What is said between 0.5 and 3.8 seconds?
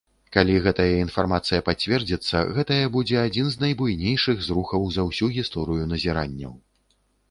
гэтая інфармацыя пацвердзіцца, гэтае будзе адзін з